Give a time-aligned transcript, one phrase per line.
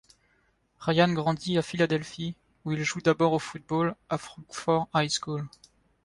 [0.79, 5.47] Ryan grandit à Philadelphie où il joue d'abord au football à Frankford High School.